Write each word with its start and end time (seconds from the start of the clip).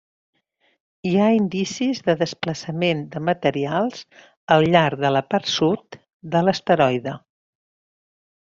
Hi 1.09 1.11
ha 1.17 1.27
indicis 1.39 2.01
de 2.07 2.15
desplaçament 2.21 3.03
de 3.17 3.21
materials 3.27 4.01
al 4.57 4.67
llarg 4.77 5.05
de 5.05 5.13
la 5.17 5.23
part 5.35 5.53
sud 5.59 6.01
de 6.37 6.43
l'asteroide. 6.49 7.15